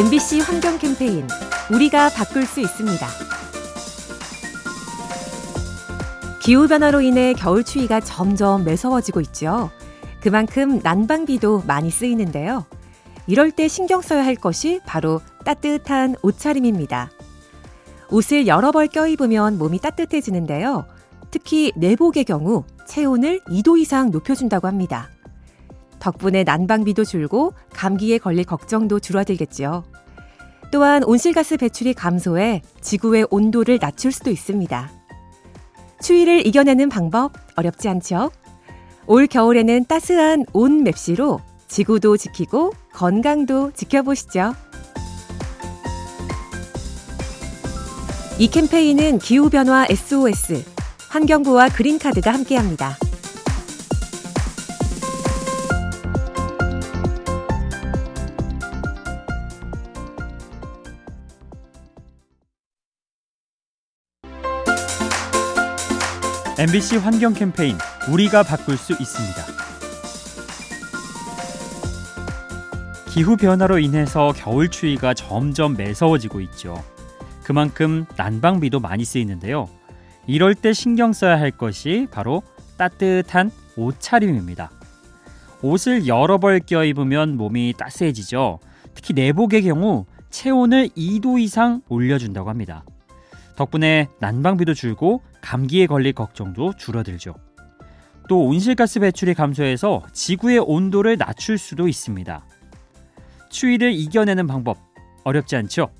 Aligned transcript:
MBC 0.00 0.40
환경 0.40 0.78
캠페인 0.78 1.28
우리가 1.70 2.08
바꿀 2.08 2.46
수 2.46 2.60
있습니다. 2.60 3.06
기후 6.40 6.66
변화로 6.66 7.02
인해 7.02 7.34
겨울 7.34 7.62
추위가 7.62 8.00
점점 8.00 8.64
매서워지고 8.64 9.20
있죠. 9.20 9.68
그만큼 10.22 10.80
난방비도 10.82 11.64
많이 11.66 11.90
쓰이는데요. 11.90 12.64
이럴 13.26 13.50
때 13.50 13.68
신경 13.68 14.00
써야 14.00 14.24
할 14.24 14.36
것이 14.36 14.80
바로 14.86 15.20
따뜻한 15.44 16.16
옷차림입니다. 16.22 17.10
옷을 18.08 18.46
여러 18.46 18.72
벌 18.72 18.86
껴입으면 18.86 19.58
몸이 19.58 19.80
따뜻해지는데요. 19.80 20.86
특히 21.30 21.72
내복의 21.76 22.24
경우 22.24 22.64
체온을 22.86 23.40
2도 23.50 23.78
이상 23.78 24.10
높여준다고 24.10 24.66
합니다. 24.66 25.10
덕분에 26.00 26.42
난방비도 26.44 27.04
줄고 27.04 27.54
감기에 27.72 28.18
걸릴 28.18 28.44
걱정도 28.44 28.98
줄어들겠지요. 28.98 29.84
또한 30.72 31.04
온실가스 31.04 31.56
배출이 31.56 31.94
감소해 31.94 32.62
지구의 32.80 33.26
온도를 33.30 33.78
낮출 33.78 34.12
수도 34.12 34.30
있습니다. 34.30 34.90
추위를 36.02 36.46
이겨내는 36.46 36.88
방법 36.88 37.32
어렵지 37.56 37.88
않죠? 37.88 38.30
올 39.06 39.26
겨울에는 39.26 39.84
따스한 39.86 40.46
온 40.52 40.84
맵시로 40.84 41.40
지구도 41.68 42.16
지키고 42.16 42.72
건강도 42.92 43.70
지켜보시죠. 43.72 44.54
이 48.38 48.48
캠페인은 48.48 49.18
기후변화 49.18 49.86
SOS, 49.90 50.64
환경부와 51.10 51.68
그린카드가 51.68 52.32
함께합니다. 52.32 52.96
MBC 66.60 66.98
환경 66.98 67.32
캠페인 67.32 67.78
우리가 68.12 68.42
바꿀 68.42 68.76
수 68.76 68.92
있습니다. 68.92 69.42
기후 73.08 73.38
변화로 73.38 73.78
인해서 73.78 74.34
겨울 74.36 74.68
추위가 74.68 75.14
점점 75.14 75.74
매서워지고 75.74 76.42
있죠. 76.42 76.74
그만큼 77.42 78.04
난방비도 78.14 78.78
많이 78.78 79.06
쓰이는데요. 79.06 79.70
이럴 80.26 80.54
때 80.54 80.74
신경 80.74 81.14
써야 81.14 81.40
할 81.40 81.50
것이 81.50 82.06
바로 82.10 82.42
따뜻한 82.76 83.50
옷차림입니다. 83.76 84.70
옷을 85.62 86.06
여러 86.08 86.36
벌 86.36 86.60
껴입으면 86.60 87.38
몸이 87.38 87.72
따스해지죠. 87.78 88.58
특히 88.92 89.14
내복의 89.14 89.62
경우 89.62 90.04
체온을 90.28 90.88
2도 90.88 91.40
이상 91.40 91.80
올려준다고 91.88 92.50
합니다. 92.50 92.84
덕분에 93.60 94.08
난방비도 94.20 94.72
줄고 94.72 95.20
감기에 95.42 95.86
걸릴 95.86 96.14
걱정도 96.14 96.72
줄어들죠. 96.78 97.34
또 98.26 98.46
온실가스 98.46 99.00
배출이 99.00 99.34
감소해서 99.34 100.02
지구의 100.14 100.60
온도를 100.60 101.18
낮출 101.18 101.58
수도 101.58 101.86
있습니다. 101.86 102.42
추위를 103.50 103.92
이겨내는 103.92 104.46
방법 104.46 104.78
어렵지 105.24 105.56
않죠? 105.56 105.90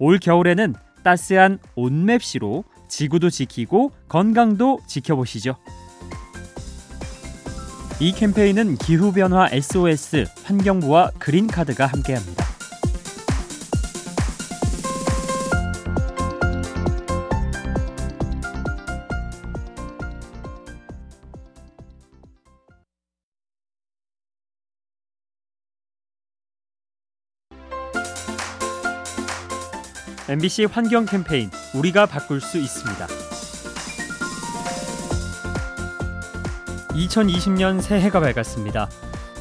올 0.00 0.18
겨울에는 0.18 0.74
따스한 1.04 1.60
온맵시로 1.76 2.64
지구도 2.88 3.30
지키고 3.30 3.92
건강도 4.08 4.80
지켜보시죠. 4.88 5.54
이 8.00 8.10
캠페인은 8.10 8.76
기후변화 8.78 9.50
SOS 9.52 10.24
환경부와 10.42 11.12
그린카드가 11.20 11.86
함께합니다. 11.86 12.53
MBC 30.26 30.64
환경 30.64 31.04
캠페인 31.04 31.50
우리가 31.74 32.06
바꿀 32.06 32.40
수 32.40 32.56
있습니다. 32.56 33.06
2020년 36.94 37.82
새해가 37.82 38.20
밝았습니다. 38.20 38.88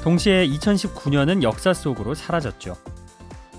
동시에 0.04 0.46
2019년은 0.46 1.42
역사 1.42 1.74
속으로 1.74 2.14
사라졌죠. 2.16 2.76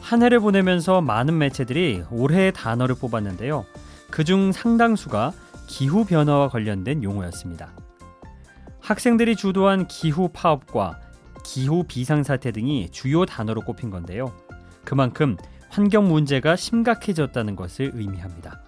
한 0.02 0.22
해를 0.22 0.38
보내면서 0.38 1.00
많은 1.00 1.38
매체들이 1.38 2.04
올해의 2.10 2.52
단어를 2.52 2.94
뽑았는데요. 2.94 3.64
그중 4.10 4.52
상당수가 4.52 5.32
기후 5.66 6.04
변화와 6.04 6.50
관련된 6.50 7.02
용어였습니다. 7.02 7.72
학생들이 8.80 9.34
주도한 9.36 9.88
기후 9.88 10.28
파업과 10.30 11.00
기후 11.42 11.84
비상사태 11.88 12.52
등이 12.52 12.90
주요 12.90 13.24
단어로 13.24 13.62
꼽힌 13.62 13.88
건데요. 13.88 14.30
그만큼 14.84 15.38
환경 15.74 16.06
문제가 16.06 16.54
심각해졌다는 16.54 17.56
것을 17.56 17.90
의미합니다. 17.94 18.62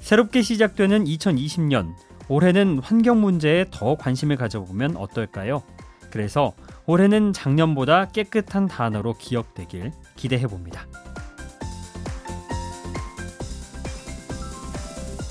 새롭게 0.00 0.40
시작되는 0.40 1.04
2020년, 1.04 1.92
올해는 2.30 2.78
환경 2.78 3.20
문제에 3.20 3.66
더 3.70 3.94
관심을 3.94 4.36
가져보면 4.36 4.96
어떨까요? 4.96 5.62
그래서 6.10 6.54
올해는 6.86 7.34
작년보다 7.34 8.06
깨끗한 8.06 8.66
단어로 8.66 9.18
기억되길 9.18 9.92
기대해 10.16 10.46
봅니다. 10.46 10.86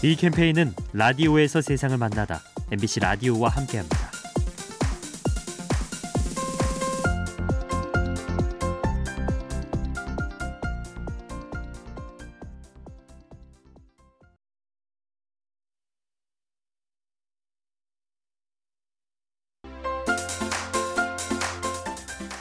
이 0.03 0.15
캠페인은 0.15 0.75
라디오에서 0.93 1.61
세상을 1.61 1.97
만나다 1.97 2.41
MBC 2.71 2.99
라디오와 2.99 3.49
함께합니다. 3.49 4.02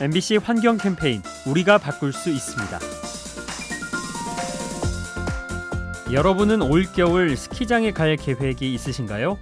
MBC 0.03 0.39
환경 0.39 0.79
캠페인 0.79 1.23
우리가 1.47 1.79
바꿀 1.79 2.13
수 2.13 2.29
있습니다. 2.29 2.81
여러분은 6.13 6.61
올겨울 6.61 7.37
스키장에 7.37 7.93
갈 7.93 8.17
계획이 8.17 8.75
있으신가요? 8.75 9.39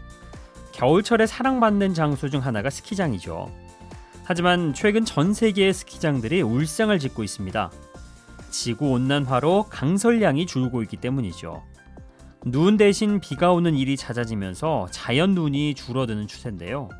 겨울철에 0.72 1.26
사랑받는 1.26 1.94
장소 1.94 2.28
중 2.28 2.44
하나가 2.44 2.68
스키장이죠. 2.68 3.50
하지만 4.24 4.74
최근 4.74 5.06
전 5.06 5.32
세계의 5.32 5.72
스키장들이 5.72 6.42
울상을 6.42 6.98
짓고 6.98 7.24
있습니다. 7.24 7.70
지구 8.50 8.90
온난화로 8.90 9.64
강설량이 9.70 10.44
줄고 10.44 10.82
있기 10.82 10.98
때문이죠. 10.98 11.62
눈 12.44 12.76
대신 12.76 13.18
비가 13.20 13.50
오는 13.50 13.74
일이 13.76 13.96
잦아지면서 13.96 14.88
자연 14.90 15.34
눈이 15.34 15.74
줄어드는 15.74 16.26
추세인데요. 16.26 16.90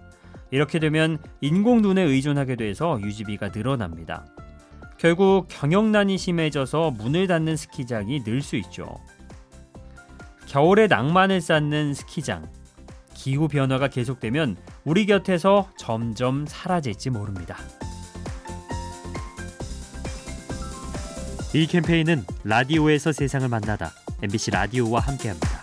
이렇게 0.50 0.78
되면 0.78 1.18
인공 1.40 1.82
눈에 1.82 2.02
의존하게 2.02 2.56
돼서 2.56 3.00
유지비가 3.00 3.50
늘어납니다. 3.50 4.26
결국 4.98 5.46
경영난이 5.48 6.18
심해져서 6.18 6.90
문을 6.92 7.26
닫는 7.26 7.56
스키장이 7.56 8.22
늘 8.24 8.42
수 8.42 8.56
있죠. 8.56 8.96
겨울에 10.46 10.88
낭만을 10.88 11.40
쌓는 11.40 11.94
스키장. 11.94 12.50
기후 13.14 13.48
변화가 13.48 13.88
계속되면 13.88 14.56
우리 14.84 15.06
곁에서 15.06 15.70
점점 15.78 16.46
사라질지 16.46 17.10
모릅니다. 17.10 17.56
이 21.54 21.66
캠페인은 21.66 22.24
라디오에서 22.44 23.12
세상을 23.12 23.48
만나다 23.48 23.92
MBC 24.22 24.50
라디오와 24.52 25.00
함께합니다. 25.00 25.59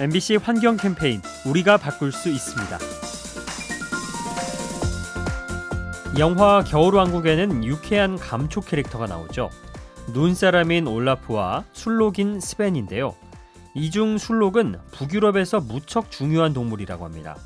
MBC 0.00 0.36
환경 0.36 0.76
캠페인 0.76 1.20
우리가 1.44 1.76
바꿀 1.76 2.12
수 2.12 2.28
있습니다. 2.28 2.78
영화 6.20 6.62
겨울왕국에는 6.62 7.64
유쾌한 7.64 8.16
감초 8.16 8.60
캐릭터가 8.60 9.06
나오죠. 9.06 9.50
눈사람인 10.14 10.86
올라프와 10.86 11.64
술록인 11.72 12.38
스벤인데요. 12.38 13.16
이중 13.74 14.18
술록은 14.18 14.76
북유럽에서 14.92 15.62
무척 15.62 16.12
중요한 16.12 16.52
동물이라고 16.52 17.04
합니다. 17.04 17.36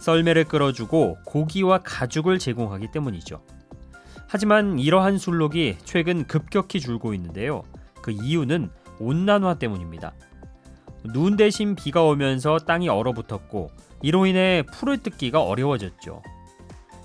썰매를 0.00 0.42
끌어주고 0.46 1.18
고기와 1.24 1.82
가죽을 1.84 2.40
제공하기 2.40 2.90
때문이죠. 2.90 3.40
하지만 4.26 4.80
이러한 4.80 5.18
술록이 5.18 5.76
최근 5.84 6.26
급격히 6.26 6.80
줄고 6.80 7.14
있는데요. 7.14 7.62
그 8.02 8.10
이유는 8.10 8.70
온난화 8.98 9.54
때문입니다. 9.60 10.14
눈 11.12 11.36
대신 11.36 11.74
비가 11.74 12.02
오면서 12.02 12.58
땅이 12.58 12.88
얼어붙었고 12.88 13.70
이로 14.02 14.26
인해 14.26 14.62
풀을 14.72 14.98
뜯기가 14.98 15.42
어려워졌죠. 15.42 16.22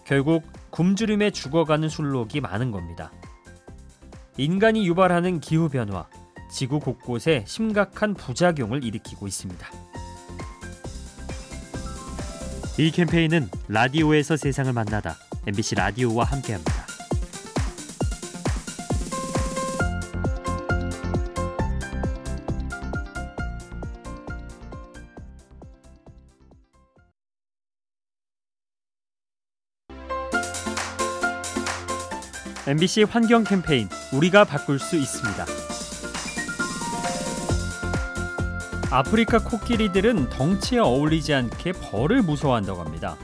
결국 0.06 0.44
굶주림에 0.72 1.32
죽어가는 1.32 1.88
술록이 1.90 2.42
많은 2.42 2.72
겁니다. 2.72 3.12
인간이 4.38 4.88
유발하는 4.88 5.40
기후 5.40 5.70
변화, 5.70 6.08
지구 6.52 6.80
곳곳에 6.80 7.44
심각한 7.48 8.14
부작용을 8.14 8.84
일으키고 8.84 9.28
있습니다. 9.28 9.68
이 12.78 12.92
캠페인은 12.92 13.50
라디오에서 13.68 14.38
세상을 14.38 14.72
만나다 14.74 15.16
MBC 15.48 15.76
라디오와 15.76 16.26
함께합니다. 16.26 16.91
MBC 32.68 33.06
환경 33.10 33.44
캠페인 33.44 33.90
우리가 34.14 34.44
바꿀 34.44 34.78
수 34.78 34.96
있습니다. 34.96 35.46
아프리카 38.92 39.40
코끼리들은 39.40 40.30
덩치에 40.30 40.78
어울리지 40.78 41.34
않게 41.34 41.72
벌을 41.72 42.22
무서워한다고 42.22 42.82
합니다. 42.82 43.16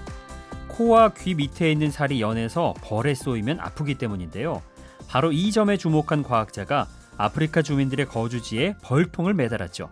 코와 0.69 1.09
귀 1.19 1.35
밑에 1.35 1.71
있는 1.71 1.91
살이 1.91 2.19
연해서 2.19 2.73
벌에 2.81 3.13
쏘이면 3.13 3.59
아프기 3.59 3.95
때문인데요. 3.95 4.63
바로 5.07 5.31
이 5.31 5.51
점에 5.51 5.77
주목한 5.77 6.23
과학자가 6.23 6.87
아프리카 7.17 7.61
주민들의 7.61 8.07
거주지에 8.07 8.77
벌통을 8.81 9.35
매달았죠. 9.35 9.91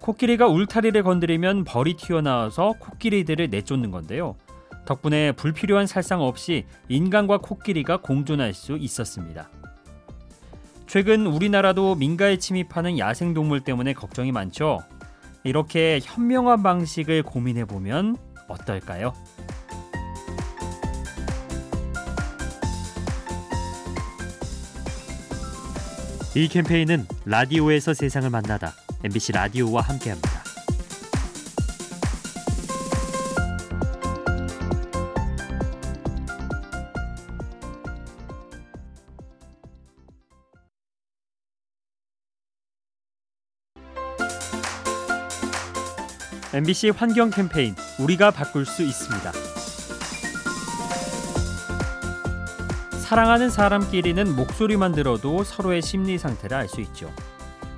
코끼리가 0.00 0.48
울타리를 0.48 1.00
건드리면 1.04 1.62
벌이 1.62 1.94
튀어나와서 1.94 2.74
코끼리들을 2.80 3.48
내쫓는 3.48 3.92
건데요. 3.92 4.34
덕분에 4.84 5.32
불필요한 5.32 5.86
살상 5.86 6.20
없이 6.20 6.66
인간과 6.88 7.38
코끼리가 7.38 7.98
공존할 7.98 8.54
수 8.54 8.76
있었습니다. 8.76 9.48
최근 10.86 11.26
우리나라도 11.26 11.94
민가에 11.94 12.38
침입하는 12.38 12.98
야생동물 12.98 13.62
때문에 13.62 13.94
걱정이 13.94 14.32
많죠. 14.32 14.80
이렇게 15.42 16.00
현명한 16.02 16.62
방식을 16.62 17.22
고민해 17.22 17.64
보면 17.64 18.16
어떨까요? 18.48 19.12
이 26.36 26.48
캠페인은 26.48 27.06
라디오에서 27.24 27.94
세상을 27.94 28.28
만나다 28.28 28.72
MBC 29.04 29.32
라디오와 29.32 29.82
함께합니다. 29.82 30.43
MBC 46.54 46.90
환경 46.90 47.30
캠페인 47.30 47.74
우리가 47.98 48.30
바꿀 48.30 48.64
수 48.64 48.84
있습니다. 48.84 49.32
사랑하는 53.00 53.50
사람끼리는 53.50 54.36
목소리만 54.36 54.92
들어도 54.92 55.42
서로의 55.42 55.82
심리 55.82 56.16
상태를 56.16 56.56
알 56.56 56.68
수 56.68 56.80
있죠. 56.82 57.12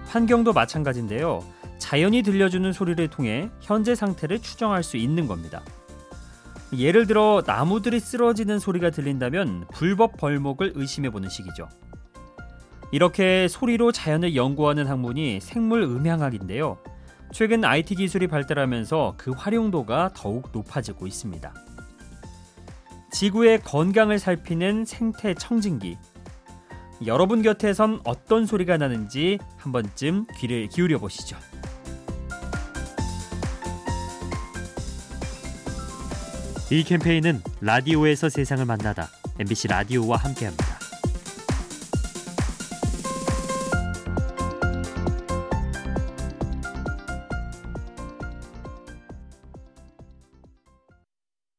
환경도 0.08 0.52
마찬가지인데요. 0.52 1.42
자연이 1.78 2.20
들려주는 2.20 2.70
소리를 2.74 3.08
통해 3.08 3.48
현재 3.62 3.94
상태를 3.94 4.40
추정할 4.42 4.82
수 4.82 4.98
있는 4.98 5.26
겁니다. 5.26 5.62
예를 6.76 7.06
들어 7.06 7.42
나무들이 7.46 7.98
쓰러지는 7.98 8.58
소리가 8.58 8.90
들린다면 8.90 9.68
불법 9.72 10.18
벌목을 10.18 10.72
의심해 10.74 11.08
보는 11.08 11.30
시기죠. 11.30 11.66
이렇게 12.92 13.48
소리로 13.48 13.90
자연을 13.90 14.36
연구하는 14.36 14.86
학문이 14.86 15.40
생물 15.40 15.80
음향학인데요. 15.80 16.76
최근 17.32 17.64
IT 17.64 17.96
기술이 17.96 18.28
발달하면서 18.28 19.14
그 19.16 19.32
활용도가 19.32 20.10
더욱 20.14 20.50
높아지고 20.52 21.06
있습니다. 21.06 21.54
지구의 23.10 23.60
건강을 23.60 24.18
살피는 24.18 24.84
생태 24.84 25.34
청진기. 25.34 25.96
여러분 27.06 27.42
곁에선 27.42 28.00
어떤 28.04 28.46
소리가 28.46 28.78
나는지 28.78 29.38
한 29.58 29.72
번쯤 29.72 30.26
귀를 30.38 30.68
기울여 30.68 30.98
보시죠. 30.98 31.36
이 36.70 36.82
캠페인은 36.82 37.42
라디오에서 37.60 38.28
세상을 38.28 38.64
만나다 38.64 39.08
MBC 39.38 39.68
라디오와 39.68 40.16
함께합니다. 40.16 40.75